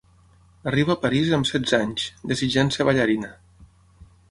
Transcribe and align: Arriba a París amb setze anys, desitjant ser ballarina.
Arriba 0.71 0.93
a 0.93 0.99
París 1.03 1.29
amb 1.37 1.49
setze 1.51 1.79
anys, 1.81 2.07
desitjant 2.33 2.75
ser 2.77 2.91
ballarina. 2.91 3.33